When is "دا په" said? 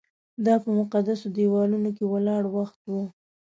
0.45-0.69